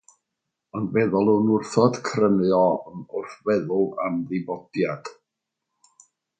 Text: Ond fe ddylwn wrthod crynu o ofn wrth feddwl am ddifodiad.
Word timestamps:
Ond 0.77 0.87
fe 0.95 1.01
ddylwn 1.11 1.51
wrthod 1.57 1.99
crynu 2.07 2.49
o 2.61 2.63
ofn 2.71 3.05
wrth 3.21 3.37
feddwl 3.45 3.87
am 4.09 4.13
ddifodiad. 4.25 5.15